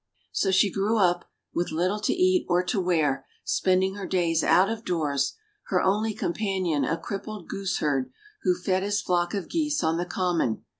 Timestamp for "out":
4.43-4.67